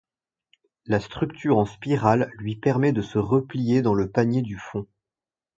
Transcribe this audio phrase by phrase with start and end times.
[0.87, 4.87] La structure en spirale lui permet de se replier dans le panier du fond.